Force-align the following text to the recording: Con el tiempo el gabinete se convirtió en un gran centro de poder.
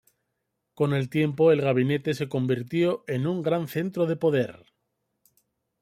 Con 0.73 0.95
el 0.95 1.11
tiempo 1.11 1.51
el 1.51 1.61
gabinete 1.61 2.15
se 2.15 2.27
convirtió 2.27 3.03
en 3.05 3.27
un 3.27 3.43
gran 3.43 3.67
centro 3.67 4.07
de 4.07 4.15
poder. 4.15 4.65